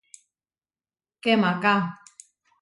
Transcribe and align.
¡Kemaká! 1.23 1.75